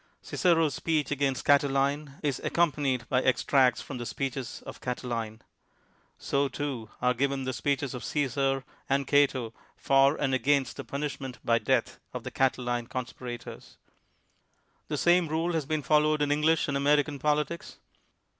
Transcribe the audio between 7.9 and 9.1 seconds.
of Csesar and